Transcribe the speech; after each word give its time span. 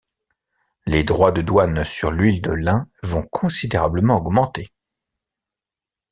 Les 0.87 1.03
droits 1.03 1.31
de 1.31 1.43
douane 1.43 1.85
sur 1.85 2.09
l'huile 2.09 2.41
de 2.41 2.49
lin 2.49 2.87
vont 3.03 3.21
considérablement 3.21 4.17
augmenter. 4.17 4.71